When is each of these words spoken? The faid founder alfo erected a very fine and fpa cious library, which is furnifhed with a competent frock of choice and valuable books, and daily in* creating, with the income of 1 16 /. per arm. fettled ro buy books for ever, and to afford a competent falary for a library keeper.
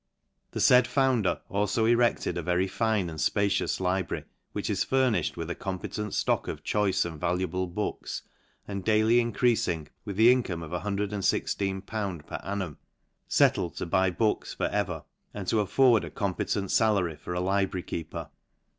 The 0.53 0.59
faid 0.59 0.87
founder 0.87 1.41
alfo 1.51 1.85
erected 1.87 2.35
a 2.35 2.41
very 2.41 2.67
fine 2.67 3.07
and 3.07 3.19
fpa 3.19 3.51
cious 3.51 3.79
library, 3.79 4.23
which 4.51 4.67
is 4.67 4.83
furnifhed 4.83 5.37
with 5.37 5.47
a 5.51 5.53
competent 5.53 6.15
frock 6.15 6.47
of 6.47 6.63
choice 6.63 7.05
and 7.05 7.19
valuable 7.21 7.67
books, 7.67 8.23
and 8.67 8.83
daily 8.83 9.19
in* 9.19 9.31
creating, 9.31 9.89
with 10.03 10.15
the 10.17 10.31
income 10.31 10.63
of 10.63 10.71
1 10.71 11.21
16 11.21 11.81
/. 11.81 11.81
per 11.81 12.39
arm. 12.41 12.77
fettled 13.29 13.79
ro 13.79 13.85
buy 13.87 14.09
books 14.09 14.55
for 14.55 14.65
ever, 14.69 15.03
and 15.35 15.47
to 15.49 15.59
afford 15.59 16.03
a 16.03 16.09
competent 16.09 16.71
falary 16.71 17.15
for 17.19 17.35
a 17.35 17.39
library 17.39 17.83
keeper. 17.83 18.31